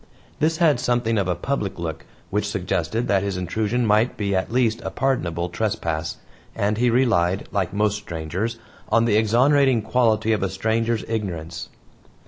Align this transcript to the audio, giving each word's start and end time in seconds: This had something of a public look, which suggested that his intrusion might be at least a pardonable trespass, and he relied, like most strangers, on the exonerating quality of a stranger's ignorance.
This 0.39 0.57
had 0.57 0.79
something 0.79 1.19
of 1.19 1.27
a 1.27 1.35
public 1.35 1.77
look, 1.77 2.07
which 2.31 2.47
suggested 2.47 3.07
that 3.07 3.21
his 3.21 3.37
intrusion 3.37 3.85
might 3.85 4.17
be 4.17 4.35
at 4.35 4.51
least 4.51 4.81
a 4.81 4.89
pardonable 4.89 5.47
trespass, 5.47 6.17
and 6.55 6.79
he 6.79 6.89
relied, 6.89 7.47
like 7.51 7.71
most 7.71 7.97
strangers, 7.97 8.57
on 8.89 9.05
the 9.05 9.15
exonerating 9.15 9.83
quality 9.83 10.33
of 10.33 10.41
a 10.41 10.49
stranger's 10.49 11.05
ignorance. 11.07 11.69